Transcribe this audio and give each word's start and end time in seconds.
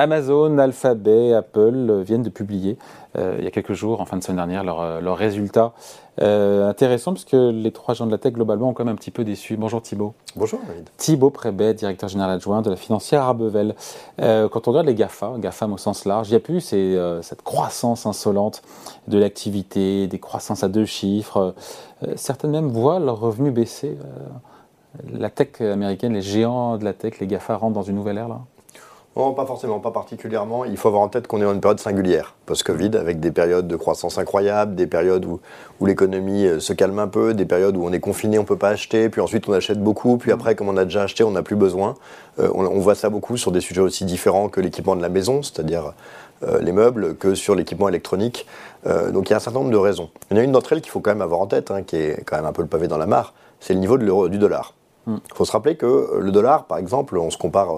Amazon, 0.00 0.56
Alphabet, 0.56 1.34
Apple 1.34 2.00
viennent 2.00 2.22
de 2.22 2.30
publier 2.30 2.78
euh, 3.18 3.36
il 3.38 3.44
y 3.44 3.46
a 3.46 3.50
quelques 3.50 3.74
jours, 3.74 4.00
en 4.00 4.06
fin 4.06 4.16
de 4.16 4.22
semaine 4.22 4.36
dernière, 4.36 4.64
leurs 4.64 4.80
euh, 4.80 5.12
résultats. 5.12 5.74
Euh, 6.22 6.70
intéressant 6.70 7.12
parce 7.12 7.26
que 7.26 7.50
les 7.50 7.70
trois 7.70 7.92
gens 7.92 8.06
de 8.06 8.10
la 8.10 8.16
tech 8.16 8.32
globalement 8.32 8.70
ont 8.70 8.72
quand 8.72 8.86
même 8.86 8.94
un 8.94 8.96
petit 8.96 9.10
peu 9.10 9.24
déçu. 9.24 9.58
Bonjour 9.58 9.82
Thibault. 9.82 10.14
Bonjour 10.36 10.58
David. 10.66 10.88
Thibault 10.96 11.28
Prébet, 11.28 11.74
directeur 11.74 12.08
général 12.08 12.30
adjoint 12.30 12.62
de 12.62 12.70
la 12.70 12.76
financière 12.76 13.24
Arbevel. 13.24 13.74
quand 14.18 14.68
on 14.68 14.70
regarde 14.70 14.86
les 14.86 14.94
GAFA, 14.94 15.34
GAFAM 15.36 15.74
au 15.74 15.78
sens 15.78 16.06
large, 16.06 16.30
il 16.30 16.32
y 16.32 16.36
a 16.36 16.40
plus 16.40 16.60
cette 17.22 17.42
croissance 17.42 18.06
insolente 18.06 18.62
de 19.06 19.18
l'activité, 19.18 20.06
des 20.06 20.18
croissances 20.18 20.62
à 20.62 20.68
deux 20.68 20.86
chiffres. 20.86 21.54
certaines 22.16 22.52
même 22.52 22.68
voient 22.68 23.00
leurs 23.00 23.20
revenus 23.20 23.52
baisser. 23.52 23.98
la 25.10 25.30
tech 25.30 25.60
américaine, 25.60 26.14
les 26.14 26.22
géants 26.22 26.78
de 26.78 26.84
la 26.84 26.92
tech, 26.94 27.18
les 27.18 27.26
GAFA 27.26 27.56
rentrent 27.56 27.74
dans 27.74 27.82
une 27.82 27.96
nouvelle 27.96 28.18
ère 28.18 28.28
là? 28.28 28.40
Non, 29.20 29.34
pas 29.34 29.44
forcément, 29.44 29.80
pas 29.80 29.90
particulièrement. 29.90 30.64
Il 30.64 30.78
faut 30.78 30.88
avoir 30.88 31.02
en 31.02 31.08
tête 31.08 31.26
qu'on 31.26 31.42
est 31.42 31.44
dans 31.44 31.52
une 31.52 31.60
période 31.60 31.78
singulière, 31.78 32.34
post-Covid, 32.46 32.96
avec 32.96 33.20
des 33.20 33.30
périodes 33.30 33.68
de 33.68 33.76
croissance 33.76 34.16
incroyables, 34.16 34.74
des 34.74 34.86
périodes 34.86 35.26
où, 35.26 35.40
l'économie 35.84 36.46
euh, 36.46 36.58
se 36.58 36.72
calme 36.72 36.98
un 36.98 37.06
peu, 37.06 37.34
des 37.34 37.44
périodes 37.44 37.76
où 37.76 37.84
on 37.84 37.92
est 37.92 38.00
confiné, 38.00 38.38
on 38.38 38.42
ne 38.42 38.46
peut 38.46 38.56
pas 38.56 38.70
acheter, 38.70 39.10
puis 39.10 39.20
ensuite 39.20 39.46
on 39.46 39.52
achète 39.52 39.78
beaucoup, 39.78 40.16
puis 40.16 40.32
après, 40.32 40.54
comme 40.54 40.70
on 40.70 40.76
a 40.78 40.86
déjà 40.86 41.02
acheté, 41.02 41.22
on 41.22 41.32
n'a 41.32 41.42
plus 41.42 41.56
besoin. 41.56 41.96
Euh, 42.38 42.48
on, 42.54 42.78
voit 42.78 42.94
ça 42.94 43.10
beaucoup 43.10 43.36
sur 43.36 43.52
des 43.52 43.60
sujets 43.60 43.82
aussi 43.82 44.06
différents 44.06 44.48
que 44.48 44.62
l'équipement 44.62 44.96
de 44.96 45.02
la 45.02 45.10
maison, 45.10 45.42
c'est-à-dire 45.42 45.92
euh, 46.42 46.58
les 46.62 46.72
meubles, 46.72 47.14
que 47.16 47.34
sur 47.34 47.54
l'équipement 47.54 47.90
électronique. 47.90 48.46
donc 48.86 49.28
il 49.28 49.32
y 49.32 49.34
a 49.34 49.36
un 49.36 49.40
certain 49.40 49.58
nombre 49.58 49.70
de 49.70 49.76
raisons. 49.76 50.08
Il 50.30 50.38
y 50.38 50.40
en 50.40 50.42
a 50.42 50.44
une 50.44 50.52
d'entre 50.52 50.72
elles 50.72 50.80
qu'il 50.80 50.92
faut 50.92 51.00
quand 51.00 51.10
même 51.10 51.20
avoir 51.20 51.40
en 51.40 51.46
tête, 51.46 51.70
hein, 51.70 51.82
qui 51.82 51.96
est 51.96 52.24
quand 52.24 52.36
même 52.36 52.46
un 52.46 52.52
peu 52.52 52.62
le 52.62 52.68
pavé 52.68 52.88
dans 52.88 52.96
la 52.96 53.06
mare, 53.06 53.34
c'est 53.60 53.74
le 53.74 53.80
niveau 53.80 53.98
du 53.98 54.38
dollar. 54.38 54.72
Il 55.06 55.14
mm. 55.14 55.20
faut 55.34 55.44
se 55.44 55.52
rappeler 55.52 55.76
que 55.76 56.18
le 56.20 56.32
dollar, 56.32 56.64
par 56.64 56.78
exemple, 56.78 57.16
on 57.18 57.30
se 57.30 57.38
compare 57.38 57.68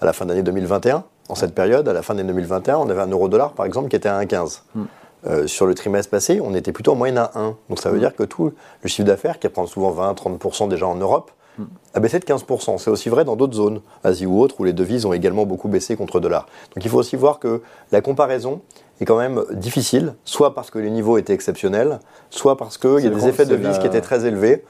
à 0.00 0.04
la 0.04 0.12
fin 0.12 0.24
de 0.24 0.30
l'année 0.30 0.42
2021. 0.42 1.04
En 1.28 1.34
cette 1.36 1.54
période, 1.54 1.86
à 1.88 1.92
la 1.92 2.02
fin 2.02 2.14
de 2.14 2.18
l'année 2.18 2.32
2021, 2.32 2.78
on 2.78 2.90
avait 2.90 3.02
un 3.02 3.06
euro-dollar, 3.06 3.52
par 3.52 3.64
exemple, 3.64 3.88
qui 3.88 3.96
était 3.96 4.08
à 4.08 4.20
1,15. 4.20 4.62
Hmm. 4.74 4.84
Euh, 5.26 5.46
sur 5.46 5.66
le 5.66 5.74
trimestre 5.74 6.10
passé, 6.10 6.40
on 6.42 6.54
était 6.54 6.72
plutôt 6.72 6.92
en 6.92 6.96
moyenne 6.96 7.18
à 7.18 7.30
1. 7.34 7.56
Donc 7.68 7.78
ça 7.78 7.90
veut 7.90 7.98
hmm. 7.98 8.00
dire 8.00 8.16
que 8.16 8.24
tout 8.24 8.52
le 8.82 8.88
chiffre 8.88 9.06
d'affaires, 9.06 9.38
qui 9.38 9.48
prend 9.48 9.66
souvent 9.66 9.92
20-30% 9.92 10.68
déjà 10.68 10.88
en 10.88 10.96
Europe, 10.96 11.30
hmm. 11.58 11.64
a 11.94 12.00
baissé 12.00 12.18
de 12.18 12.24
15%. 12.24 12.78
C'est 12.78 12.90
aussi 12.90 13.08
vrai 13.10 13.24
dans 13.24 13.36
d'autres 13.36 13.54
zones, 13.54 13.80
Asie 14.02 14.26
ou 14.26 14.40
autres, 14.40 14.56
où 14.58 14.64
les 14.64 14.72
devises 14.72 15.04
ont 15.04 15.12
également 15.12 15.46
beaucoup 15.46 15.68
baissé 15.68 15.94
contre 15.94 16.16
le 16.16 16.22
dollar. 16.22 16.46
Donc 16.74 16.84
il 16.84 16.90
faut 16.90 16.98
aussi 16.98 17.14
voir 17.14 17.38
que 17.38 17.62
la 17.92 18.00
comparaison 18.00 18.62
est 19.00 19.04
quand 19.04 19.18
même 19.18 19.44
difficile, 19.52 20.14
soit 20.24 20.54
parce 20.54 20.70
que 20.70 20.78
les 20.80 20.90
niveaux 20.90 21.16
étaient 21.16 21.34
exceptionnels, 21.34 22.00
soit 22.30 22.56
parce 22.56 22.76
qu'il 22.76 23.00
y 23.00 23.06
a 23.06 23.10
des 23.10 23.28
effets 23.28 23.46
de 23.46 23.56
devises 23.56 23.78
qui 23.78 23.86
étaient 23.86 24.00
très 24.00 24.26
élevés. 24.26 24.64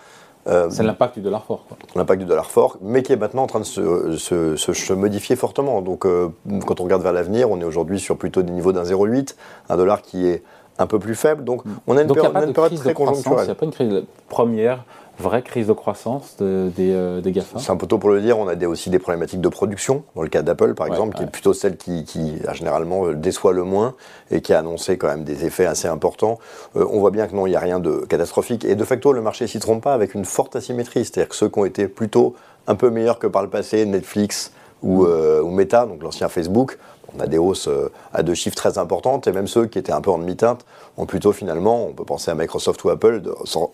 Euh, 0.47 0.69
c'est 0.71 0.83
l'impact 0.83 1.17
du 1.17 1.21
dollar 1.21 1.45
fort. 1.45 1.67
L'impact 1.95 2.21
du 2.23 2.27
dollar 2.27 2.51
fort, 2.51 2.79
mais 2.81 3.03
qui 3.03 3.13
est 3.13 3.17
maintenant 3.17 3.43
en 3.43 3.47
train 3.47 3.61
de 3.61 3.65
se, 3.65 4.17
se, 4.17 4.93
modifier 4.93 5.37
fortement. 5.37 5.83
Donc, 5.83 6.07
euh, 6.07 6.29
quand 6.67 6.81
on 6.81 6.85
regarde 6.85 7.03
vers 7.03 7.13
l'avenir, 7.13 7.51
on 7.51 7.61
est 7.61 7.65
aujourd'hui 7.65 8.01
sur 8.01 8.17
plutôt 8.17 8.43
des 8.43 8.53
niveaux 8.53 8.73
d'un 8.73 8.85
0,8, 8.85 9.35
un 9.69 9.77
dollar 9.77 10.01
qui 10.01 10.27
est 10.27 10.43
un 10.81 10.87
peu 10.87 10.99
plus 10.99 11.15
faible. 11.15 11.45
Donc, 11.45 11.63
on 11.87 11.97
a 11.97 12.03
une, 12.03 12.13
période, 12.13 12.53
très 12.75 12.95
conjoncturelle. 12.95 13.41
Il 13.41 13.45
n'y 13.45 13.51
a 13.51 13.55
pas 13.55 13.67
une 13.67 13.73
crise 13.73 14.03
première 14.29 14.85
vraie 15.21 15.43
crise 15.43 15.67
de 15.67 15.73
croissance 15.73 16.37
des, 16.39 16.71
euh, 16.79 17.21
des 17.21 17.33
GAFA 17.33 17.59
C'est 17.59 17.71
un 17.71 17.77
peu 17.77 17.87
tôt 17.87 17.99
pour 17.99 18.11
le 18.11 18.21
dire. 18.21 18.39
On 18.39 18.49
a 18.49 18.67
aussi 18.67 18.91
des 18.91 18.99
problématiques 18.99 19.41
de 19.41 19.49
production, 19.49 20.03
dans 20.17 20.23
le 20.23 20.29
cas 20.29 20.43
d'Apple 20.43 20.75
par 20.75 20.87
exemple, 20.87 21.17
qui 21.17 21.23
est 21.23 21.31
plutôt 21.31 21.53
celle 21.53 21.77
qui, 21.77 22.05
généralement 22.53 23.07
euh, 23.07 23.15
déçoit 23.15 23.53
le 23.53 23.65
moins 23.65 23.95
et 24.31 24.41
qui 24.41 24.53
a 24.53 24.59
annoncé 24.59 24.97
quand 24.97 25.09
même 25.09 25.25
des 25.25 25.45
effets 25.45 25.67
assez 25.67 25.89
importants. 25.89 26.39
Euh, 26.77 26.87
on 26.91 27.01
voit 27.01 27.11
bien 27.11 27.27
que 27.27 27.37
non, 27.37 27.47
il 27.47 27.51
n'y 27.51 27.57
a 27.57 27.61
rien 27.61 27.79
de 27.79 28.05
catastrophique. 28.09 28.65
Et 28.65 28.75
de 28.75 28.85
facto, 28.85 29.13
le 29.13 29.21
marché 29.21 29.47
s'y 29.47 29.61
trompe 29.61 29.83
pas 29.83 29.95
avec 29.95 30.15
une 30.15 30.25
forte 30.25 30.57
asymétrie. 30.57 31.05
C'est-à-dire 31.05 31.29
que 31.29 31.37
ceux 31.37 31.49
qui 31.49 31.59
ont 31.59 31.65
été 31.65 31.87
plutôt 31.87 32.35
un 32.67 32.75
peu 32.75 32.91
meilleurs 32.91 33.19
que 33.19 33.27
par 33.27 33.43
le 33.43 33.51
passé, 33.51 33.85
Netflix 33.85 34.53
ou, 34.83 35.05
ou 35.05 35.51
Meta, 35.51 35.85
donc 35.85 36.03
l'ancien 36.03 36.29
Facebook, 36.29 36.79
on 37.17 37.21
a 37.21 37.27
des 37.27 37.39
hausses 37.39 37.69
euh, 37.69 37.91
à 38.13 38.23
deux 38.23 38.35
chiffres 38.35 38.57
très 38.57 38.79
importantes, 38.79 39.27
et 39.27 39.33
même 39.33 39.47
ceux 39.47 39.67
qui 39.67 39.79
étaient 39.79 39.93
un 39.93 40.01
peu 40.01 40.11
en 40.11 40.19
demi-teinte 40.19 40.65
ont 40.97 41.07
plutôt 41.07 41.33
finalement, 41.33 41.87
on 41.87 41.93
peut 41.93 42.05
penser 42.05 42.31
à 42.31 42.35
Microsoft 42.35 42.83
ou 42.85 42.91
Apple, 42.91 43.23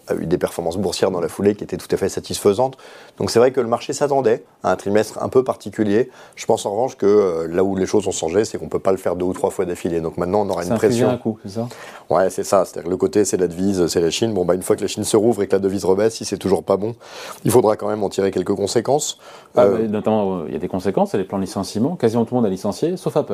a 0.08 0.14
eu 0.14 0.26
des 0.26 0.38
performances 0.38 0.76
boursières 0.76 1.10
dans 1.10 1.20
la 1.20 1.28
foulée 1.28 1.54
qui 1.54 1.64
étaient 1.64 1.76
tout 1.76 1.88
à 1.90 1.96
fait 1.96 2.08
satisfaisantes. 2.08 2.76
Donc 3.18 3.30
c'est 3.30 3.38
vrai 3.38 3.50
que 3.50 3.60
le 3.60 3.66
marché 3.66 3.92
s'attendait 3.92 4.44
à 4.62 4.72
un 4.72 4.76
trimestre 4.76 5.22
un 5.22 5.28
peu 5.28 5.42
particulier. 5.42 6.10
Je 6.36 6.46
pense 6.46 6.66
en 6.66 6.72
revanche 6.72 6.96
que 6.96 7.06
euh, 7.06 7.48
là 7.48 7.64
où 7.64 7.76
les 7.76 7.86
choses 7.86 8.06
ont 8.06 8.12
changé, 8.12 8.44
c'est 8.44 8.58
qu'on 8.58 8.66
ne 8.66 8.70
peut 8.70 8.78
pas 8.78 8.92
le 8.92 8.98
faire 8.98 9.16
deux 9.16 9.24
ou 9.24 9.32
trois 9.32 9.50
fois 9.50 9.64
d'affilée. 9.64 10.00
Donc 10.00 10.16
maintenant, 10.18 10.42
on 10.42 10.50
aura 10.50 10.64
une 10.64 10.74
pression. 10.74 11.08
un 11.08 11.16
coup, 11.16 11.38
c'est 11.42 11.52
ça? 11.52 11.68
Ouais, 12.10 12.30
c'est 12.30 12.44
ça. 12.44 12.64
C'est-à-dire 12.64 12.90
le 12.90 12.96
côté, 12.96 13.24
c'est 13.24 13.36
la 13.36 13.48
devise, 13.48 13.86
c'est 13.86 14.00
la 14.00 14.10
Chine. 14.10 14.32
Bon, 14.32 14.44
bah, 14.44 14.54
une 14.54 14.62
fois 14.62 14.76
que 14.76 14.82
la 14.82 14.88
Chine 14.88 15.04
se 15.04 15.16
rouvre 15.16 15.42
et 15.42 15.48
que 15.48 15.52
la 15.52 15.60
devise 15.60 15.84
rebaisse, 15.84 16.14
si 16.14 16.24
c'est 16.24 16.38
toujours 16.38 16.62
pas 16.62 16.76
bon, 16.76 16.94
il 17.44 17.50
faudra 17.50 17.76
quand 17.76 17.88
même 17.88 18.02
en 18.02 18.08
tirer 18.08 18.30
quelques 18.30 18.54
conséquences. 18.54 19.18
Ah, 19.56 19.64
euh, 19.64 19.88
notamment, 19.88 20.46
il 20.46 20.52
y 20.52 20.56
a 20.56 20.60
des 20.60 20.68
conséquences, 20.68 21.10
c'est 21.10 21.18
les 21.18 21.24
plans 21.24 21.38
de 21.38 21.44
licenciement. 21.44 21.96
Quasiment 21.96 22.24
tout 22.24 22.34
le 22.34 22.40
monde 22.40 22.46
a 22.46 22.50
licencié, 22.50 22.96
sauf 22.96 23.16
Apple. 23.16 23.25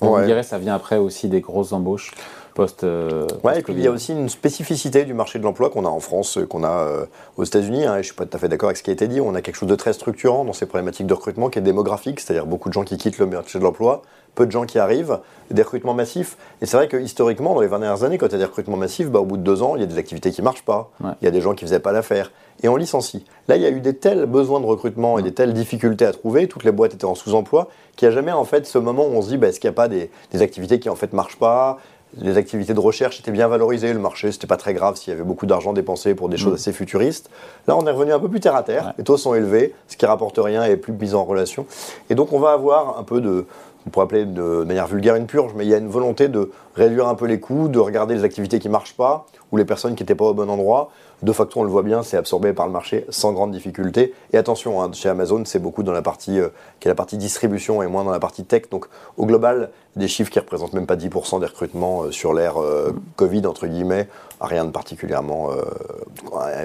On 0.00 0.24
dirait 0.24 0.44
ça 0.44 0.58
vient 0.58 0.74
après 0.74 0.96
aussi 0.96 1.28
des 1.28 1.40
grosses 1.40 1.72
embauches 1.72 2.12
post. 2.58 2.82
Euh, 2.82 3.26
ouais, 3.44 3.60
et 3.60 3.62
puis 3.62 3.72
il 3.72 3.80
y 3.80 3.86
a 3.86 3.90
aussi 3.92 4.12
une 4.12 4.28
spécificité 4.28 5.04
du 5.04 5.14
marché 5.14 5.38
de 5.38 5.44
l'emploi 5.44 5.70
qu'on 5.70 5.84
a 5.84 5.88
en 5.88 6.00
France, 6.00 6.38
euh, 6.38 6.44
qu'on 6.44 6.64
a 6.64 6.70
euh, 6.70 7.06
aux 7.36 7.44
États-Unis. 7.44 7.84
Hein, 7.84 7.94
je 7.94 7.98
ne 7.98 8.02
suis 8.02 8.14
pas 8.14 8.26
tout 8.26 8.36
à 8.36 8.40
fait 8.40 8.48
d'accord 8.48 8.68
avec 8.68 8.76
ce 8.76 8.82
qui 8.82 8.90
a 8.90 8.92
été 8.92 9.06
dit. 9.06 9.20
On 9.20 9.34
a 9.36 9.42
quelque 9.42 9.54
chose 9.54 9.68
de 9.68 9.76
très 9.76 9.92
structurant 9.92 10.44
dans 10.44 10.52
ces 10.52 10.66
problématiques 10.66 11.06
de 11.06 11.14
recrutement 11.14 11.50
qui 11.50 11.60
est 11.60 11.62
démographique, 11.62 12.18
c'est-à-dire 12.18 12.46
beaucoup 12.46 12.68
de 12.68 12.74
gens 12.74 12.82
qui 12.82 12.98
quittent 12.98 13.18
le 13.18 13.26
marché 13.26 13.60
de 13.60 13.64
l'emploi, 13.64 14.02
peu 14.38 14.46
de 14.46 14.52
gens 14.52 14.66
qui 14.66 14.78
arrivent, 14.78 15.18
des 15.50 15.62
recrutements 15.62 15.94
massifs. 15.94 16.36
Et 16.62 16.66
c'est 16.66 16.76
vrai 16.76 16.86
que 16.86 16.96
historiquement, 16.96 17.54
dans 17.54 17.60
les 17.60 17.66
20 17.66 17.80
dernières 17.80 18.04
années, 18.04 18.18
quand 18.18 18.28
il 18.28 18.32
y 18.32 18.34
a 18.36 18.38
des 18.38 18.44
recrutements 18.44 18.76
massifs, 18.76 19.10
bah, 19.10 19.18
au 19.18 19.24
bout 19.24 19.36
de 19.36 19.42
deux 19.42 19.62
ans, 19.62 19.74
il 19.74 19.80
y 19.80 19.82
a 19.82 19.86
des 19.86 19.98
activités 19.98 20.30
qui 20.30 20.40
ne 20.40 20.44
marchent 20.44 20.64
pas. 20.64 20.90
Il 21.20 21.24
y 21.24 21.28
a 21.28 21.32
des 21.32 21.40
gens 21.40 21.54
qui 21.54 21.64
ne 21.64 21.68
faisaient 21.68 21.80
pas 21.80 21.90
l'affaire. 21.90 22.30
Et 22.62 22.68
on 22.68 22.76
licencie. 22.76 23.24
Là, 23.48 23.56
il 23.56 23.62
y 23.62 23.66
a 23.66 23.70
eu 23.70 23.80
des 23.80 23.94
tels 23.94 24.26
besoins 24.26 24.60
de 24.60 24.66
recrutement 24.66 25.18
et 25.18 25.22
des 25.22 25.34
telles 25.34 25.52
difficultés 25.52 26.06
à 26.06 26.12
trouver, 26.12 26.46
toutes 26.46 26.64
les 26.64 26.72
boîtes 26.72 26.94
étaient 26.94 27.04
en 27.04 27.14
sous-emploi, 27.16 27.68
qu'il 27.96 28.08
n'y 28.08 28.12
a 28.12 28.14
jamais 28.14 28.32
en 28.32 28.44
fait 28.44 28.66
ce 28.66 28.78
moment 28.78 29.06
où 29.06 29.12
on 29.12 29.22
se 29.22 29.28
dit, 29.28 29.36
bah, 29.36 29.48
est-ce 29.48 29.58
qu'il 29.58 29.68
n'y 29.68 29.74
a 29.74 29.76
pas 29.76 29.88
des, 29.88 30.10
des, 30.32 30.42
activités 30.42 30.78
qui 30.78 30.88
en 30.88 30.96
fait 30.96 31.12
marchent 31.12 31.38
pas? 31.38 31.78
Les 32.16 32.36
activités 32.36 32.74
de 32.74 32.80
recherche 32.80 33.20
étaient 33.20 33.30
bien 33.30 33.48
valorisées, 33.48 33.92
le 33.92 33.98
marché, 33.98 34.32
c'était 34.32 34.46
pas 34.46 34.56
très 34.56 34.72
grave 34.72 34.96
s'il 34.96 35.12
y 35.12 35.14
avait 35.14 35.24
beaucoup 35.24 35.44
d'argent 35.46 35.72
dépensé 35.72 36.14
pour 36.14 36.28
des 36.28 36.38
choses 36.38 36.52
mm. 36.52 36.56
assez 36.56 36.72
futuristes. 36.72 37.30
Là, 37.66 37.76
on 37.76 37.86
est 37.86 37.90
revenu 37.90 38.12
un 38.12 38.18
peu 38.18 38.28
plus 38.28 38.40
terre 38.40 38.56
à 38.56 38.62
terre, 38.62 38.94
les 38.96 39.04
taux 39.04 39.18
sont 39.18 39.34
élevés, 39.34 39.74
ce 39.88 39.96
qui 39.96 40.06
rapporte 40.06 40.38
rien 40.38 40.64
et 40.64 40.76
plus 40.76 40.92
mis 40.92 41.14
en 41.14 41.24
relation. 41.24 41.66
Et 42.08 42.14
donc, 42.14 42.32
on 42.32 42.40
va 42.40 42.52
avoir 42.52 42.98
un 42.98 43.02
peu 43.02 43.20
de, 43.20 43.46
on 43.86 43.90
pourrait 43.90 44.04
appeler 44.04 44.26
de 44.26 44.64
manière 44.64 44.86
vulgaire 44.86 45.14
une 45.14 45.26
purge, 45.26 45.52
mais 45.56 45.64
il 45.64 45.70
y 45.70 45.74
a 45.74 45.78
une 45.78 45.88
volonté 45.88 46.28
de 46.28 46.50
réduire 46.74 47.08
un 47.08 47.14
peu 47.14 47.26
les 47.26 47.40
coûts, 47.40 47.68
de 47.68 47.78
regarder 47.78 48.14
les 48.14 48.24
activités 48.24 48.58
qui 48.58 48.68
ne 48.68 48.72
marchent 48.72 48.96
pas 48.96 49.26
ou 49.50 49.56
les 49.56 49.64
personnes 49.64 49.94
qui 49.94 50.02
n'étaient 50.02 50.14
pas 50.14 50.26
au 50.26 50.34
bon 50.34 50.50
endroit. 50.50 50.90
De 51.22 51.32
facto, 51.32 51.60
on 51.60 51.64
le 51.64 51.68
voit 51.68 51.82
bien, 51.82 52.02
c'est 52.02 52.16
absorbé 52.16 52.52
par 52.52 52.66
le 52.66 52.72
marché 52.72 53.04
sans 53.08 53.32
grande 53.32 53.50
difficulté. 53.50 54.14
Et 54.32 54.38
attention, 54.38 54.80
hein, 54.80 54.90
chez 54.92 55.08
Amazon, 55.08 55.42
c'est 55.44 55.58
beaucoup 55.58 55.82
dans 55.82 55.92
la 55.92 56.02
partie 56.02 56.38
euh, 56.38 56.48
qui 56.78 56.86
est 56.86 56.90
la 56.90 56.94
partie 56.94 57.16
distribution 57.16 57.82
et 57.82 57.88
moins 57.88 58.04
dans 58.04 58.12
la 58.12 58.20
partie 58.20 58.44
tech. 58.44 58.70
Donc, 58.70 58.86
au 59.16 59.26
global, 59.26 59.70
des 59.96 60.06
chiffres 60.06 60.30
qui 60.30 60.38
représentent 60.38 60.74
même 60.74 60.86
pas 60.86 60.96
10% 60.96 61.40
des 61.40 61.46
recrutements 61.46 62.04
euh, 62.04 62.12
sur 62.12 62.34
l'ère 62.34 62.62
euh, 62.62 62.94
Covid 63.16 63.46
entre 63.46 63.66
guillemets, 63.66 64.08
rien 64.40 64.64
de 64.64 64.70
particulièrement 64.70 65.48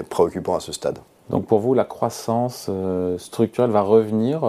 préoccupant 0.08 0.54
à 0.54 0.60
ce 0.60 0.72
stade. 0.72 0.98
Donc, 1.30 1.46
pour 1.46 1.58
vous, 1.58 1.74
la 1.74 1.84
croissance 1.84 2.70
structurelle 3.18 3.70
va 3.70 3.80
revenir 3.80 4.44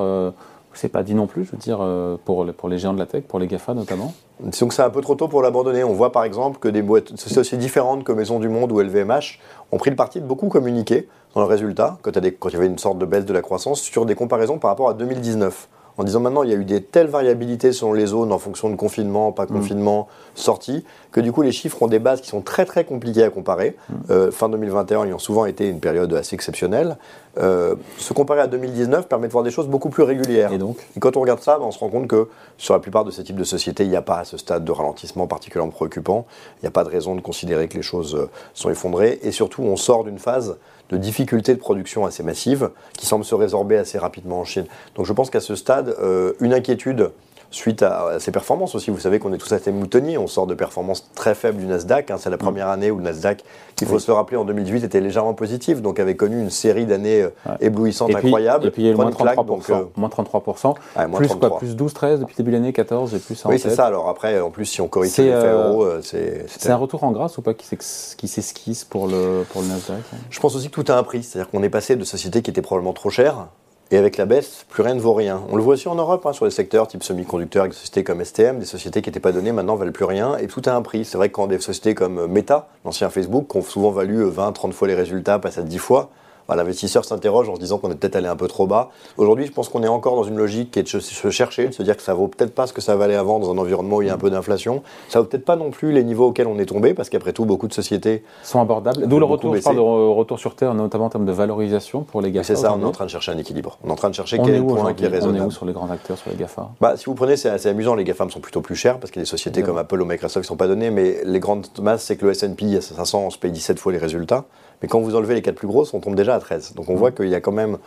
c'est 0.78 0.90
pas 0.90 1.04
dit 1.04 1.16
non 1.16 1.28
plus, 1.28 1.46
je 1.46 1.52
veux 1.52 1.58
dire, 1.58 1.80
euh, 1.82 2.18
pour, 2.24 2.46
les 2.46 2.78
géants 2.78 2.94
de 2.94 3.00
la 3.00 3.06
tech, 3.06 3.24
pour 3.24 3.40
les 3.40 3.48
GAFA 3.48 3.74
notamment 3.74 4.14
Donc 4.40 4.74
c'est 4.74 4.82
un 4.82 4.90
peu 4.90 5.02
trop 5.02 5.16
tôt 5.16 5.28
pour 5.28 5.42
l'abandonner. 5.42 5.84
On 5.84 5.94
voit 5.94 6.12
par 6.12 6.24
exemple 6.24 6.60
que 6.60 6.68
des 6.68 6.82
boîtes 6.82 7.12
aussi 7.12 7.58
différentes 7.58 8.04
que 8.04 8.12
Maison 8.12 8.40
du 8.40 8.50
Monde 8.50 8.72
ou 8.72 8.80
LVMH 8.80 9.40
ont 9.72 9.78
pris 9.78 9.90
le 9.90 9.96
parti 9.96 10.22
de 10.22 10.26
beaucoup 10.26 10.48
communiquer 10.48 11.08
dans 11.34 11.42
le 11.42 11.48
résultat, 11.48 11.98
quand 12.02 12.12
il 12.16 12.54
y 12.54 12.56
avait 12.56 12.68
une 12.68 12.78
sorte 12.78 12.98
de 12.98 13.06
baisse 13.06 13.26
de 13.26 13.34
la 13.34 13.42
croissance, 13.42 13.82
sur 13.82 14.06
des 14.06 14.16
comparaisons 14.16 14.58
par 14.58 14.72
rapport 14.72 14.90
à 14.90 14.94
2019 14.94 15.68
en 15.98 16.04
disant 16.04 16.20
maintenant 16.20 16.44
il 16.44 16.50
y 16.50 16.54
a 16.54 16.58
eu 16.58 16.66
des 16.66 16.82
telles 16.82 17.08
variabilités 17.08 17.72
selon 17.72 17.94
les 17.94 18.08
zones 18.08 18.32
en 18.32 18.40
fonction 18.40 18.70
de 18.70 18.76
confinement, 18.76 19.32
pas 19.32 19.46
mm. 19.46 19.48
confinement, 19.48 20.08
sortie, 20.34 20.84
que 21.12 21.22
du 21.22 21.32
coup 21.32 21.42
les 21.42 21.52
chiffres 21.52 21.82
ont 21.82 21.88
des 21.88 22.00
bases 22.00 22.22
qui 22.22 22.30
sont 22.30 22.42
très 22.42 22.66
très 22.66 22.84
compliquées 22.84 23.24
à 23.24 23.30
comparer. 23.30 23.76
Mm. 23.90 23.94
Euh, 24.10 24.32
fin 24.32 24.50
2021 24.50 25.06
ayant 25.06 25.20
souvent 25.20 25.46
été 25.46 25.68
une 25.68 25.80
période 25.80 26.14
assez 26.14 26.36
exceptionnelle. 26.36 26.98
Euh, 27.38 27.76
se 27.98 28.14
comparer 28.14 28.42
à 28.42 28.48
2019 28.48 29.08
permet 29.08 29.28
de 29.28 29.32
voir 29.34 29.44
des 29.44 29.52
choses 29.52 29.68
beaucoup 29.68 29.90
plus 29.90 30.04
régulières. 30.04 30.54
Et 30.54 30.58
donc 30.58 30.78
quand 31.00 31.18
on 31.18 31.22
regarde 31.22 31.42
ça, 31.42 31.58
ben, 31.58 31.66
on 31.66 31.72
se 31.72 31.80
rend 31.80 31.90
compte 31.90 32.08
que 32.08 32.30
sur 32.58 32.74
la 32.74 32.80
plupart 32.80 33.04
de 33.04 33.12
ces 33.12 33.24
types 33.24 33.36
de 33.36 33.44
sociétés, 33.44 33.84
il 33.84 33.90
n'y 33.90 33.96
a 33.96 34.02
pas 34.02 34.20
à 34.20 34.24
ce 34.24 34.38
stade 34.38 34.64
de 34.64 34.72
ralentissement 34.72 35.28
particulièrement 35.28 35.72
préoccupant. 35.72 36.26
Il 36.58 36.64
n'y 36.64 36.68
a 36.68 36.72
pas 36.72 36.84
de 36.84 36.90
raison 36.90 37.16
de 37.16 37.22
considérer 37.22 37.68
que 37.68 37.76
les 37.76 37.84
choses 37.84 38.16
euh, 38.16 38.30
sont 38.54 38.70
effondrées. 38.70 39.20
Et 39.24 39.32
surtout, 39.32 39.64
on 39.64 39.76
sort 39.76 40.04
d'une 40.04 40.20
phase 40.20 40.58
de 40.90 40.98
difficultés 40.98 41.54
de 41.54 41.60
production 41.60 42.06
assez 42.06 42.24
massives 42.24 42.70
qui 42.94 43.06
semblent 43.06 43.26
se 43.26 43.36
résorber 43.36 43.78
assez 43.78 43.98
rapidement 43.98 44.40
en 44.40 44.46
Chine. 44.46 44.66
Donc 44.96 45.06
je 45.06 45.14
pense 45.14 45.30
qu'à 45.30 45.40
ce 45.40 45.56
stade, 45.56 45.96
euh, 46.00 46.34
une 46.40 46.54
inquiétude 46.54 47.12
suite 47.56 47.84
à, 47.84 48.20
ces 48.20 48.32
performances 48.32 48.76
aussi. 48.76 48.92
Vous 48.92 49.00
savez 49.00 49.20
qu'on 49.20 49.34
est 49.34 49.38
tous 49.38 49.52
assez 49.54 49.72
moutonniers, 49.72 50.18
on 50.18 50.28
sort 50.28 50.48
de 50.48 50.54
performances 50.54 51.10
très 51.16 51.36
faibles 51.36 51.58
du 51.58 51.66
Nasdaq. 51.66 52.12
Hein. 52.12 52.18
c'est 52.20 52.30
la 52.30 52.36
mm. 52.36 52.40
première 52.40 52.68
année 52.68 52.92
où 52.92 52.98
le 52.98 53.04
Nasdaq, 53.04 53.44
qu'il 53.76 53.88
faut 53.88 54.00
se 54.00 54.12
rappeler, 54.12 54.38
en 54.38 54.46
2018 54.46 54.84
était 54.84 55.02
légèrement 55.02 55.34
positif, 55.34 55.82
donc 55.82 56.00
avait 56.00 56.16
connu 56.16 56.40
une 56.40 56.50
série 56.50 56.86
d'années 56.86 57.24
euh, 57.24 57.58
éblouissantes, 57.62 58.14
incroyables. 58.14 58.68
Et 58.68 58.72
puis 58.72 58.84
il 58.84 58.86
y 58.86 58.90
a 58.90 58.92
eu 58.92 58.96
moins 58.96 59.10
33%, 59.10 59.46
donc, 59.46 59.70
euh, 59.70 59.84
moins 59.96 60.10
33%, 60.10 60.76
plus 61.14 61.28
quoi, 61.28 61.58
plus 61.58 61.76
12, 61.76 61.94
13 61.94 62.20
depuis 62.20 62.36
début 62.36 62.52
de 62.52 62.58
l'année, 62.58 62.74
14, 62.74 63.12
j'ai 63.12 63.20
plus 63.20 63.36
ça 63.36 63.50
Oui, 63.50 63.58
c'est 63.60 63.70
ça. 63.70 63.86
Alors 63.86 64.10
après, 64.10 64.40
en 64.40 64.52
plus, 64.52 64.66
si 64.66 64.82
on 64.82 64.88
corrige 64.88 65.18
l'effet 65.18 65.32
euh, 65.32 65.70
euro, 65.70 65.86
c'est... 66.02 66.46
C'est 66.48 66.72
un 66.72 66.78
retour 66.78 67.04
en 67.04 67.12
grâce 67.12 67.38
ou 67.38 67.42
pas 67.42 67.54
qui 67.54 68.28
s'esquisse 68.28 68.84
pour 68.84 69.08
le, 69.08 69.44
pour 69.52 69.62
le 69.62 69.68
Nasdaq 69.68 70.04
Je 70.30 70.40
pense 70.40 70.56
aussi 70.56 70.70
que 70.70 70.82
tout 70.82 70.92
a 70.92 70.98
un 70.98 71.04
prix. 71.04 71.24
C'est-à-dire 71.24 71.50
qu'on 71.50 71.64
est 71.64 71.70
passé 71.70 71.96
de 71.96 72.04
sociétés 72.04 72.42
qui 72.42 72.52
étaient 72.52 72.62
probablement 72.62 72.94
trop 72.94 73.10
chères 73.10 73.48
Et 73.92 73.98
avec 73.98 74.18
la 74.18 74.26
baisse, 74.26 74.66
plus 74.68 74.82
rien 74.82 74.96
ne 74.96 75.00
vaut 75.00 75.14
rien. 75.14 75.44
On 75.50 75.56
le 75.56 75.62
voit 75.62 75.76
aussi 75.76 75.88
en 75.88 75.96
Europe, 75.96 76.26
hein, 76.26 76.34
sur 76.34 76.46
les 76.46 76.52
secteurs 76.52 76.88
type 76.88 77.04
semi-conducteurs, 77.04 77.68
des 77.68 77.74
sociétés 77.74 78.04
comme 78.04 78.24
STM, 78.24 78.58
des 78.58 78.66
sociétés 78.66 79.04
qui 79.04 79.10
n'étaient 79.10 79.20
pas 79.20 79.32
données 79.32 79.52
maintenant 79.52 79.76
valent 79.76 79.92
plus 79.92 80.06
rien, 80.06 80.38
et 80.38 80.48
tout 80.48 80.62
a 80.66 80.72
un 80.72 80.82
prix. 80.82 81.06
C'est 81.06 81.18
vrai 81.18 81.30
que 81.30 81.36
quand 81.36 81.46
des 81.46 81.60
sociétés 81.60 81.94
comme 81.94 82.26
Meta, 82.26 82.68
l'ancien 82.84 83.12
Facebook, 83.12 83.48
qui 83.48 83.58
ont 83.58 83.62
souvent 83.62 83.92
valu 83.92 84.24
20, 84.24 84.54
30 84.54 84.74
fois 84.74 84.88
les 84.88 84.96
résultats, 84.96 85.38
passent 85.38 85.60
à 85.60 85.64
10 85.64 85.78
fois, 85.78 86.10
l'investisseur 86.54 87.04
s'interroge 87.06 87.50
en 87.50 87.56
se 87.56 87.60
disant 87.60 87.80
qu'on 87.80 87.92
est 87.92 87.96
peut-être 87.96 88.16
allé 88.16 88.28
un 88.28 88.36
peu 88.36 88.48
trop 88.48 88.68
bas. 88.68 88.92
Aujourd'hui, 89.18 89.48
je 89.48 89.52
pense 89.52 89.70
qu'on 89.70 89.82
est 89.82 89.88
encore 89.88 90.16
dans 90.16 90.24
une 90.24 90.38
logique 90.38 90.72
qui 90.72 90.80
est 90.80 90.84
de 90.84 91.00
se 91.00 91.30
chercher, 91.32 91.68
de 91.68 91.74
se 91.74 91.82
dire 91.82 91.98
que 91.98 92.04
ça 92.04 92.14
vaut 92.14 92.28
peut-être 92.28 92.54
pas 92.54 92.68
ce 92.68 92.74
que 92.74 92.82
ça 92.82 92.96
valait 92.96 93.16
avant 93.16 93.40
dans 93.40 93.52
un 93.52 93.58
environnement 93.58 93.98
où 93.98 94.02
il 94.04 94.08
y 94.08 94.12
a 94.12 94.14
un 94.14 94.20
peu 94.20 94.30
d'inflation. 94.30 94.84
Ça 95.10 95.20
vaut 95.20 95.26
peut-être 95.26 95.46
pas 95.46 95.56
non 95.56 95.72
plus 95.72 95.92
les 95.92 96.04
niveaux 96.04 96.28
auxquels 96.28 96.48
on 96.48 96.60
est 96.60 96.66
tombé, 96.66 96.94
parce 96.94 97.10
qu'après 97.10 97.34
tout, 97.34 97.46
beaucoup 97.46 97.68
de 97.68 97.74
sociétés 97.74 98.24
sont 98.44 98.62
abordables. 98.62 99.08
D'où 99.08 99.18
le 99.18 99.26
retour, 99.26 99.56
je 99.56 99.62
parle 99.62 99.78
de 99.78 99.82
retour 99.82 100.38
sur 100.38 100.56
terre, 100.56 100.74
notamment 100.74 101.06
en 101.06 101.10
termes 101.10 101.26
de 101.26 101.32
valorisation 101.32 102.02
pour 102.04 102.22
les 102.22 102.32
GAFA. 102.32 102.44
C'est 102.46 102.56
ça, 102.62 102.74
on 102.74 102.82
est 102.82 102.86
en 102.86 102.92
train 102.92 103.06
de 103.06 103.10
chercher 103.10 103.32
un 103.32 103.38
équilibre. 103.38 103.78
On 103.84 103.90
est 103.90 103.92
en 103.92 103.96
train 103.96 104.10
de 104.10 104.16
chercher 104.16 104.38
quel 104.44 104.64
point 104.64 104.94
qui 104.94 105.06
est 105.06 105.08
raisonnable. 105.08 105.40
On 105.40 105.44
est 105.46 105.48
où 105.48 105.52
sur 105.52 105.66
les 105.66 105.74
grands 105.74 105.90
acteurs, 105.90 106.18
sur 106.18 106.30
les 106.30 106.38
GAFA? 106.38 106.70
Bah, 106.80 106.98
Si 106.98 107.06
vous 107.06 107.16
prenez, 107.16 107.38
c'est 107.38 107.50
assez 107.50 107.70
amusant, 107.70 107.96
les 107.96 108.04
GAFAM 108.04 108.30
sont 108.30 108.40
plutôt 108.40 108.62
plus 108.62 108.76
chers, 108.76 109.00
parce 109.00 109.12
qu'il 109.12 109.20
y 109.20 109.24
a 109.24 109.26
des 109.26 109.30
sociétés 109.30 109.64
comme 109.64 109.78
Apple 109.78 110.02
ou 110.02 110.06
Microsoft 110.06 110.36
qui 110.36 110.52
ne 110.52 110.56
sont 110.56 110.58
pas 110.58 110.68
données, 110.68 110.92
mais 110.92 111.22
les 111.24 111.40
grandes 111.40 111.68
masses, 111.82 112.04
c'est 112.04 112.18
que 112.18 112.26
le 112.26 112.32
S&P 112.32 112.80
500, 112.82 113.24
on 113.26 113.30
se 113.30 113.38
paye 113.38 113.52
17 113.52 113.80
fois 113.80 113.92
les 113.92 113.98
résultats. 113.98 114.46
Mais 114.86 114.90
quand 114.90 115.00
vous 115.00 115.16
enlevez 115.16 115.34
les 115.34 115.42
quatre 115.42 115.56
plus 115.56 115.68
grosses, 115.68 115.96
on 115.96 116.00
tombe 116.00 116.14
déjà 116.14 116.36
à 116.36 116.40
13. 116.40 116.76
Donc 116.76 116.92
on 116.92 116.96
voit 116.96 117.10
qu'il 117.10 117.28
y 117.28 117.34
a 117.34 117.42
quand 117.42 117.52
même 117.52 117.80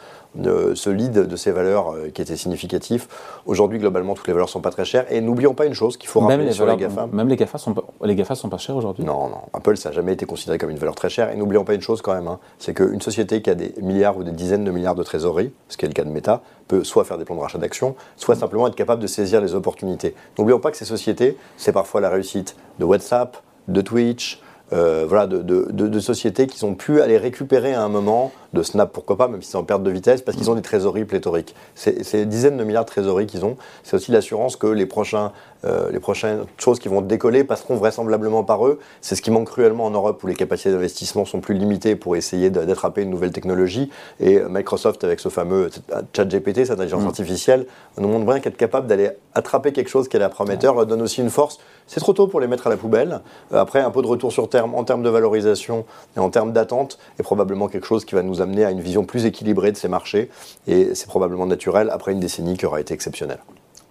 euh, 0.45 0.75
ce 0.75 0.91
lead 0.91 1.13
de 1.13 1.37
ces 1.37 1.53
valeurs 1.53 1.95
euh, 1.95 2.09
qui 2.13 2.21
était 2.21 2.37
significatif. 2.37 3.07
Aujourd'hui, 3.47 3.79
globalement, 3.79 4.15
toutes 4.15 4.27
les 4.27 4.33
valeurs 4.33 4.49
sont 4.49 4.61
pas 4.61 4.73
très 4.73 4.85
chères. 4.85 5.07
Et 5.13 5.21
n'oublions 5.21 5.55
pas 5.55 5.67
une 5.67 5.75
chose 5.75 5.97
qu'il 5.97 6.09
faut 6.09 6.19
rappeler 6.19 6.51
sur 6.51 6.67
les 6.67 6.77
GAFA. 6.77 7.07
Même 7.13 7.29
les 7.29 7.37
GAFA 7.37 7.57
sont 7.59 7.73
pas, 7.73 7.85
les 8.03 8.17
GAFA 8.17 8.35
sont 8.35 8.49
pas 8.49 8.59
chers 8.59 8.75
aujourd'hui? 8.75 9.05
Non, 9.05 9.29
non. 9.29 9.43
Apple, 9.53 9.77
ça 9.77 9.91
n'a 9.91 9.95
jamais 9.95 10.15
été 10.15 10.27
considéré 10.27 10.59
comme 10.59 10.71
une 10.71 10.79
valeur 10.79 10.97
très 10.97 11.09
chère. 11.09 11.31
Et 11.31 11.37
n'oublions 11.37 11.63
pas 11.63 11.75
une 11.75 11.83
chose 11.83 12.03
quand 12.03 12.15
même, 12.15 12.27
hein, 12.27 12.41
c'est 12.59 12.75
qu'une 12.75 13.01
société 13.01 13.43
qui 13.43 13.51
a 13.51 13.55
des 13.55 13.73
milliards 13.81 14.17
ou 14.17 14.25
des 14.25 14.33
dizaines 14.33 14.65
de 14.65 14.73
milliards 14.73 14.97
de 14.97 15.05
trésorerie, 15.05 15.53
ce 15.69 15.77
qui 15.77 15.85
est 15.85 15.89
le 15.89 15.95
cas 15.95 16.03
de 16.03 16.11
Meta, 16.11 16.43
peut 16.67 16.83
soit 16.83 17.05
faire 17.05 17.17
des 17.17 17.25
plans 17.25 17.37
de 17.37 17.41
rachat 17.43 17.59
d'actions, 17.59 17.95
soit 18.17 18.35
simplement 18.35 18.67
être 18.67 18.75
capable 18.75 19.01
de 19.01 19.07
saisir 19.07 19.41
les 19.41 19.55
opportunités. 19.55 20.17
N'oublions 20.37 20.59
pas 20.59 20.73
que 20.73 20.77
ces 20.77 20.85
sociétés, 20.85 21.37
c'est 21.59 21.73
parfois 21.73 22.01
la 22.01 22.11
réussite 22.11 22.57
de 22.81 22.85
WhatsApp, 22.85 23.37
de 23.69 23.81
Twitch, 23.83 24.43
voilà, 24.71 25.27
de, 25.27 25.43
de, 25.43 26.01
sociétés 26.01 26.47
qui 26.47 26.63
ont 26.65 26.75
pu 26.75 27.01
aller 27.01 27.19
récupérer 27.19 27.75
à 27.75 27.83
un 27.83 27.89
moment, 27.89 28.33
de 28.53 28.63
Snap 28.63 28.93
pourquoi 28.93 29.17
pas, 29.17 29.29
même 29.29 29.43
si 29.43 29.51
c'est 29.51 29.57
en 29.57 29.65
perte 29.65 29.83
de 29.83 29.91
vitesse, 29.91 30.23
parce 30.23 30.37
qu'ils 30.37 30.51
ont 30.51 30.55
des 30.55 30.63
trésoreries 30.63 31.05
pléthoriques. 31.05 31.55
C'est 31.75 32.13
des 32.13 32.27
dizaines 32.27 32.57
de 32.57 32.65
milliards 32.65 32.85
de 32.85 32.91
trésoreries 32.91 33.27
qu'ils 33.27 33.45
ont. 33.45 33.57
C'est 33.83 33.97
aussi 33.97 34.11
l'assurance 34.11 34.57
que 34.57 34.67
les, 34.67 34.87
prochains, 34.87 35.33
euh, 35.65 35.91
les 35.91 36.01
prochaines 36.01 36.45
choses 36.57 36.79
qui 36.79 36.89
vont 36.89 37.01
décoller 37.01 37.45
passeront 37.45 37.77
vraisemblablement 37.77 38.45
par 38.45 38.67
eux. 38.67 38.79
C'est 39.01 39.15
ce 39.17 39.23
qui 39.23 39.31
manque 39.31 39.49
cruellement 39.49 39.85
en 39.85 39.91
Europe 39.91 40.23
où 40.25 40.27
les 40.27 40.35
capacités 40.35 40.71
d'investissement 40.71 41.25
sont 41.25 41.41
plus 41.41 41.55
limitées 41.55 41.97
pour 41.97 42.17
essayer 42.17 42.51
d'attraper 42.51 43.03
une 43.03 43.11
nouvelle 43.11 43.33
technologie. 43.33 43.91
Et 44.21 44.41
Microsoft, 44.41 45.05
avec 45.05 45.21
ce 45.21 45.29
fameux 45.29 45.71
chat 46.15 46.25
GPT, 46.25 46.65
cette 46.65 46.71
intelligence 46.73 47.05
mm. 47.05 47.09
artificielle, 47.09 47.67
nous 47.99 48.09
montre 48.09 48.25
bien 48.25 48.41
qu'être 48.41 48.57
capable 48.57 48.87
d'aller 48.87 49.11
attraper 49.35 49.73
quelque 49.73 49.89
chose 49.89 50.09
qui 50.09 50.17
est 50.17 50.21
la 50.21 50.29
prometteur, 50.29 50.75
leur 50.75 50.87
donne 50.87 51.03
aussi 51.03 51.21
une 51.21 51.31
force. 51.31 51.59
C'est 51.87 52.01
trop 52.01 52.13
tôt 52.13 52.27
pour 52.27 52.41
les 52.41 52.47
mettre 52.47 52.67
à 52.67 52.71
la 52.71 52.77
poubelle. 52.77 53.21
Euh, 53.53 53.61
après, 53.61 53.81
un 53.81 53.91
peu 53.91 54.03
de 54.03 54.07
retour 54.07 54.33
sur 54.33 54.49
terme 54.49 54.75
en 54.75 54.85
termes 54.85 55.03
de 55.03 55.09
valorisation 55.09 55.85
et 56.17 56.21
en 56.21 56.31
termes 56.31 56.53
d'attente 56.53 56.99
est 57.19 57.23
probablement 57.23 57.69
quelque 57.69 57.87
chose 57.87 58.05
qui 58.05 58.15
va 58.15 58.23
nous 58.23 58.38
amener 58.41 58.65
à 58.65 58.71
une 58.71 58.81
vision 58.81 59.05
plus 59.05 59.27
équilibrée 59.27 59.73
de 59.73 59.77
ces 59.77 59.89
marchés. 59.89 60.31
Et 60.67 60.95
c'est 60.95 61.09
probablement 61.09 61.47
naturel 61.47 61.91
après 61.91 62.13
une 62.13 62.21
décennie 62.21 62.57
qui 62.57 62.67
aura 62.67 62.81
été 62.81 62.95
exceptionnelle. 62.95 63.41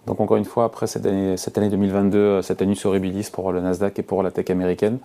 Donc 0.07 0.21
encore 0.21 0.37
une 0.37 0.45
fois, 0.45 0.63
après 0.63 0.87
cette 0.87 1.05
année, 1.05 1.35
cette 1.35 1.57
année 1.57 1.69
2022, 1.69 2.17
euh, 2.17 2.41
cette 2.41 2.61
année 2.61 2.75
horribilis 2.83 3.29
pour 3.29 3.51
le 3.51 3.59
Nasdaq 3.59 3.99
et 3.99 4.03
pour 4.03 4.23
la 4.23 4.31
tech 4.31 4.49
américaine, 4.49 4.99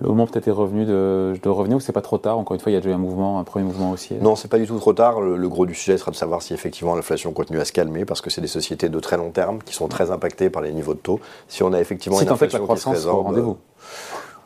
le 0.00 0.08
moment 0.08 0.26
peut-être 0.26 0.48
est 0.48 0.52
revenu 0.52 0.84
de, 0.84 1.34
de 1.40 1.48
revenir 1.48 1.76
ou 1.76 1.80
c'est 1.80 1.92
pas 1.92 2.02
trop 2.02 2.18
tard? 2.18 2.36
Encore 2.36 2.54
une 2.54 2.60
fois, 2.60 2.70
il 2.72 2.74
y 2.74 2.78
a 2.78 2.80
déjà 2.80 2.90
eu 2.90 2.94
un 2.94 2.98
mouvement, 2.98 3.38
un 3.38 3.44
premier 3.44 3.64
mouvement 3.64 3.92
aussi. 3.92 4.14
Non, 4.14 4.34
c'est 4.34 4.48
pas 4.48 4.58
du 4.58 4.66
tout 4.66 4.78
trop 4.78 4.92
tard. 4.92 5.20
Le, 5.20 5.48
gros 5.48 5.66
du 5.66 5.74
sujet 5.74 5.96
sera 5.96 6.10
de 6.10 6.16
savoir 6.16 6.42
si 6.42 6.52
effectivement 6.52 6.96
l'inflation 6.96 7.32
continue 7.32 7.60
à 7.60 7.64
se 7.64 7.72
calmer 7.72 8.04
parce 8.04 8.20
que 8.20 8.28
c'est 8.28 8.40
des 8.40 8.48
sociétés 8.48 8.88
de 8.88 9.00
très 9.00 9.16
long 9.16 9.30
terme 9.30 9.60
qui 9.64 9.72
sont 9.72 9.88
très 9.88 10.10
impactées 10.10 10.50
par 10.50 10.62
les 10.62 10.72
niveaux 10.72 10.94
de 10.94 10.98
taux. 10.98 11.20
Si 11.48 11.62
on 11.62 11.72
a 11.72 11.80
effectivement 11.80 12.20
une 12.20 12.28
inflation 12.28 12.58
la 12.58 12.64
croissance 12.64 12.94
qui 12.94 13.00
se 13.00 13.06
résorbe, 13.06 13.26
rendez-vous. 13.26 13.56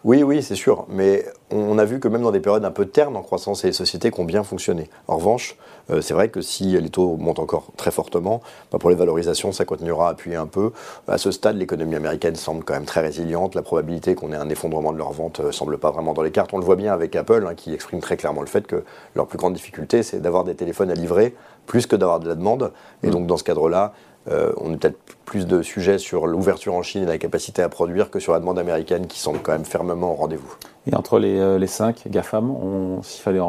Oui, 0.04 0.22
oui, 0.22 0.42
c'est 0.42 0.54
sûr. 0.54 0.86
Mais 0.88 1.24
on 1.50 1.76
a 1.76 1.84
vu 1.84 1.98
que 1.98 2.06
même 2.06 2.22
dans 2.22 2.30
des 2.30 2.40
périodes 2.40 2.64
un 2.64 2.70
peu 2.70 2.86
ternes 2.86 3.16
en 3.16 3.22
croissance, 3.22 3.64
les 3.64 3.72
sociétés 3.72 4.10
qui 4.12 4.20
ont 4.20 4.24
bien 4.24 4.44
fonctionné. 4.44 4.88
En 5.08 5.16
revanche, 5.16 5.56
euh, 5.90 6.00
c'est 6.00 6.14
vrai 6.14 6.28
que 6.28 6.40
si 6.40 6.80
les 6.80 6.88
taux 6.88 7.16
montent 7.16 7.40
encore 7.40 7.66
très 7.76 7.90
fortement, 7.90 8.40
bah, 8.70 8.78
pour 8.78 8.90
les 8.90 8.96
valorisations, 8.96 9.50
ça 9.50 9.64
continuera 9.64 10.08
à 10.08 10.10
appuyer 10.12 10.36
un 10.36 10.46
peu. 10.46 10.70
À 11.08 11.18
ce 11.18 11.32
stade, 11.32 11.56
l'économie 11.56 11.96
américaine 11.96 12.36
semble 12.36 12.62
quand 12.62 12.74
même 12.74 12.84
très 12.84 13.00
résiliente. 13.00 13.56
La 13.56 13.62
probabilité 13.62 14.14
qu'on 14.14 14.32
ait 14.32 14.36
un 14.36 14.48
effondrement 14.48 14.92
de 14.92 14.98
leurs 14.98 15.12
ventes 15.12 15.40
ne 15.40 15.46
euh, 15.46 15.52
semble 15.52 15.78
pas 15.78 15.90
vraiment 15.90 16.14
dans 16.14 16.22
les 16.22 16.30
cartes. 16.30 16.52
On 16.52 16.58
le 16.58 16.64
voit 16.64 16.76
bien 16.76 16.92
avec 16.92 17.16
Apple, 17.16 17.44
hein, 17.48 17.54
qui 17.56 17.74
exprime 17.74 18.00
très 18.00 18.16
clairement 18.16 18.42
le 18.42 18.46
fait 18.46 18.66
que 18.66 18.84
leur 19.16 19.26
plus 19.26 19.38
grande 19.38 19.54
difficulté, 19.54 20.04
c'est 20.04 20.20
d'avoir 20.20 20.44
des 20.44 20.54
téléphones 20.54 20.90
à 20.90 20.94
livrer 20.94 21.34
plus 21.66 21.86
que 21.86 21.96
d'avoir 21.96 22.20
de 22.20 22.28
la 22.28 22.36
demande. 22.36 22.72
Et 23.02 23.08
mm. 23.08 23.10
donc, 23.10 23.26
dans 23.26 23.36
ce 23.36 23.44
cadre-là, 23.44 23.94
euh, 24.30 24.52
on 24.58 24.74
a 24.74 24.76
peut-être 24.76 24.98
plus 25.24 25.46
de 25.46 25.62
sujets 25.62 25.98
sur 25.98 26.26
l'ouverture 26.26 26.74
en 26.74 26.82
Chine 26.82 27.02
et 27.02 27.06
la 27.06 27.18
capacité 27.18 27.62
à 27.62 27.68
produire 27.68 28.10
que 28.10 28.18
sur 28.18 28.32
la 28.32 28.40
demande 28.40 28.58
américaine 28.58 29.06
qui 29.06 29.18
semble 29.18 29.40
quand 29.40 29.52
même 29.52 29.64
fermement 29.64 30.12
au 30.12 30.16
rendez-vous. 30.16 30.54
Et 30.90 30.94
entre 30.94 31.18
les, 31.18 31.38
euh, 31.38 31.66
cinq 31.66 32.08
GAFAM, 32.08 32.54
s'il 33.02 33.22
fallait, 33.22 33.40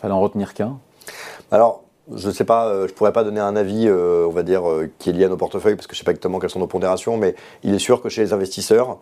fallait 0.00 0.14
en 0.14 0.20
retenir 0.20 0.54
qu'un? 0.54 0.78
Alors, 1.50 1.82
je 2.14 2.28
ne 2.28 2.32
sais 2.32 2.44
pas, 2.44 2.68
euh, 2.68 2.88
je 2.88 2.92
pourrais 2.92 3.12
pas 3.12 3.24
donner 3.24 3.40
un 3.40 3.56
avis, 3.56 3.86
euh, 3.86 4.26
on 4.26 4.30
va 4.30 4.42
dire, 4.42 4.68
euh, 4.68 4.90
qui 4.98 5.10
est 5.10 5.12
lié 5.12 5.24
à 5.24 5.28
nos 5.28 5.36
portefeuilles, 5.36 5.76
parce 5.76 5.86
que 5.86 5.94
je 5.94 5.98
ne 5.98 6.00
sais 6.00 6.04
pas 6.04 6.12
exactement 6.12 6.38
quelles 6.38 6.50
sont 6.50 6.58
nos 6.58 6.66
pondérations, 6.66 7.16
mais 7.16 7.34
il 7.62 7.74
est 7.74 7.78
sûr 7.78 8.02
que 8.02 8.08
chez 8.08 8.22
les 8.22 8.32
investisseurs, 8.32 8.98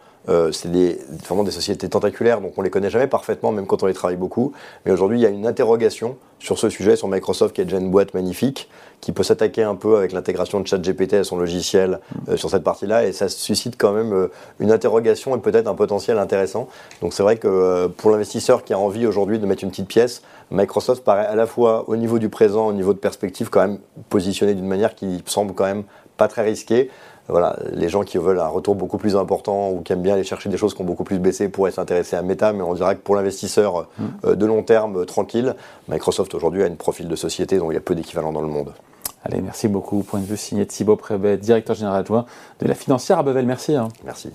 c'est 0.53 0.71
des, 0.71 0.99
vraiment 1.27 1.45
des 1.45 1.51
sociétés 1.51 1.89
tentaculaires, 1.89 2.41
donc 2.41 2.53
on 2.57 2.63
les 2.63 2.71
connaît 2.71 2.91
jamais 2.91 3.07
parfaitement, 3.07 3.53
même 3.53 3.67
quand 3.67 3.83
on 3.83 3.87
les 3.87 3.95
travaille 3.95 4.17
beaucoup. 4.17 4.53
Mais 4.85 4.93
aujourd'hui, 4.93 5.19
il 5.19 5.23
y 5.23 5.27
a 5.27 5.31
une 5.31 5.47
interrogation 5.47 6.17
sur 6.39 6.59
ce 6.59 6.69
sujet, 6.69 6.97
sur 6.97 7.09
Microsoft, 7.09 7.55
qui 7.55 7.63
est 7.63 7.65
déjà 7.65 7.79
une 7.79 7.91
boîte 7.91 8.15
magnifique, 8.15 8.69
qui 9.01 9.13
peut 9.13 9.23
s'attaquer 9.23 9.63
un 9.63 9.75
peu 9.75 9.97
avec 9.97 10.13
l'intégration 10.13 10.61
de 10.61 10.67
ChatGPT 10.67 11.15
à 11.15 11.25
son 11.25 11.37
logiciel 11.37 12.01
sur 12.37 12.51
cette 12.51 12.63
partie-là, 12.63 13.07
et 13.07 13.13
ça 13.13 13.29
suscite 13.29 13.77
quand 13.79 13.93
même 13.93 14.29
une 14.61 14.71
interrogation 14.71 15.37
et 15.37 15.41
peut-être 15.41 15.67
un 15.67 15.75
potentiel 15.75 16.19
intéressant. 16.19 16.69
Donc 17.01 17.15
c'est 17.15 17.23
vrai 17.23 17.37
que 17.37 17.87
pour 17.87 18.11
l'investisseur 18.11 18.65
qui 18.65 18.73
a 18.73 18.79
envie 18.79 19.07
aujourd'hui 19.07 19.39
de 19.39 19.47
mettre 19.47 19.65
une 19.65 19.71
petite 19.71 19.89
pièce, 19.89 20.23
Microsoft 20.51 21.05
paraît 21.05 21.27
à 21.27 21.35
la 21.35 21.47
fois 21.47 21.85
au 21.89 21.97
niveau 21.97 22.19
du 22.19 22.29
présent, 22.29 22.67
au 22.69 22.73
niveau 22.73 22.93
de 22.93 22.99
perspective, 22.99 23.51
quand 23.51 23.61
même 23.61 23.79
positionné 24.09 24.55
d'une 24.55 24.67
manière 24.67 24.95
qui 24.95 25.23
semble 25.27 25.55
quand 25.55 25.65
même 25.65 25.85
pas 26.19 26.29
très 26.29 26.43
risquée. 26.43 26.91
Voilà, 27.29 27.57
les 27.73 27.89
gens 27.91 28.03
qui 28.05 28.17
veulent 28.17 28.41
un 28.41 28.49
retour 28.49 28.75
beaucoup 28.75 28.97
plus 28.97 29.15
important 29.15 29.71
ou 29.71 29.83
qui 29.83 29.93
aiment 29.93 30.03
bien 30.03 30.15
aller 30.15 30.25
chercher 30.25 30.49
des 30.49 30.57
choses 30.57 30.75
qui 30.75 30.81
ont 30.81 30.87
beaucoup 30.87 31.05
plus 31.05 31.19
baissé 31.19 31.49
pourraient 31.49 31.71
s'intéresser 31.71 32.17
à 32.17 32.23
Meta, 32.23 32.55
mais 32.55 32.63
on 32.63 32.73
dirait 32.73 32.97
que 32.97 33.03
pour 33.03 33.15
l'investisseur 33.17 33.89
mm. 33.99 34.05
euh, 34.25 34.35
de 34.35 34.47
long 34.47 34.63
terme, 34.63 35.01
euh, 35.01 35.05
tranquille, 35.05 35.55
Microsoft 35.89 36.35
aujourd'hui 36.35 36.63
a 36.63 36.67
une 36.67 36.77
profil 36.77 37.07
de 37.07 37.17
société 37.17 37.59
dont 37.59 37.71
il 37.71 37.75
y 37.75 37.79
a 37.79 37.81
peu 37.81 37.95
d'équivalent 37.95 38.33
dans 38.33 38.41
le 38.41 38.49
monde. 38.49 38.73
Allez, 39.25 39.43
merci 39.43 39.69
beaucoup. 39.69 40.03
Point 40.03 40.21
de 40.21 40.27
vue 40.27 40.39
signé 40.39 40.65
Thibaut 40.65 40.97
Prébet, 40.97 41.37
directeur 41.37 41.77
général 41.77 42.01
adjoint 42.01 42.25
de 42.61 42.67
la 42.67 42.75
financière 42.75 43.19
à 43.19 43.23
Bevel. 43.23 43.45
Merci. 43.45 43.75
Hein. 43.75 43.89
Merci. 44.05 44.31